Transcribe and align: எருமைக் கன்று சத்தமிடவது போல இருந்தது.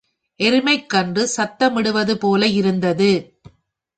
எருமைக் 0.39 0.89
கன்று 0.89 1.29
சத்தமிடவது 1.37 2.13
போல 2.13 2.47
இருந்தது. 2.47 3.11